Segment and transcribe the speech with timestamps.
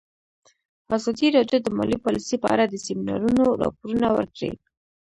[0.95, 4.51] ازادي راډیو د مالي پالیسي په اړه د سیمینارونو راپورونه ورکړي.